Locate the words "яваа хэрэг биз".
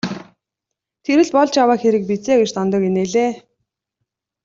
1.63-2.23